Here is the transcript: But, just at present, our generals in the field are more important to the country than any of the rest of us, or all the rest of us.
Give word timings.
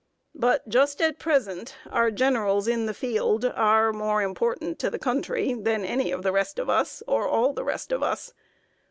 But, 0.33 0.67
just 0.67 0.99
at 0.99 1.19
present, 1.19 1.75
our 1.91 2.09
generals 2.09 2.67
in 2.67 2.87
the 2.87 2.93
field 2.95 3.45
are 3.45 3.93
more 3.93 4.23
important 4.23 4.79
to 4.79 4.89
the 4.89 4.97
country 4.97 5.53
than 5.53 5.85
any 5.85 6.11
of 6.11 6.23
the 6.23 6.31
rest 6.31 6.57
of 6.57 6.71
us, 6.71 7.03
or 7.05 7.27
all 7.27 7.53
the 7.53 7.63
rest 7.63 7.91
of 7.91 8.01
us. 8.01 8.33